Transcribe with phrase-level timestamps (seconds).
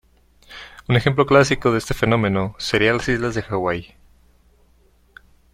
[0.89, 3.93] Un ejemplo clásico de este fenómeno sería las islas de Hawái.